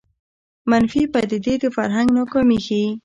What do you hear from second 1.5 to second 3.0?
د فرهنګ ناکامي ښيي